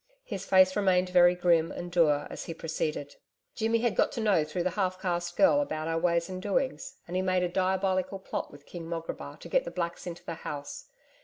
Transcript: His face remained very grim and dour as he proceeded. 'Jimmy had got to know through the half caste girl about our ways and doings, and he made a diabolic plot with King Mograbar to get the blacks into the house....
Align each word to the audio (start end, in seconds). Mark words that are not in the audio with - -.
His 0.23 0.45
face 0.47 0.75
remained 0.75 1.09
very 1.09 1.35
grim 1.35 1.71
and 1.71 1.91
dour 1.91 2.25
as 2.31 2.45
he 2.45 2.55
proceeded. 2.55 3.17
'Jimmy 3.53 3.81
had 3.81 3.95
got 3.95 4.11
to 4.13 4.19
know 4.19 4.43
through 4.43 4.63
the 4.63 4.71
half 4.71 4.99
caste 4.99 5.37
girl 5.37 5.61
about 5.61 5.87
our 5.87 5.99
ways 5.99 6.27
and 6.27 6.41
doings, 6.41 6.95
and 7.07 7.15
he 7.15 7.21
made 7.21 7.43
a 7.43 7.47
diabolic 7.47 8.07
plot 8.23 8.51
with 8.51 8.65
King 8.65 8.87
Mograbar 8.89 9.37
to 9.39 9.47
get 9.47 9.63
the 9.63 9.69
blacks 9.69 10.07
into 10.07 10.25
the 10.25 10.33
house.... 10.41 10.87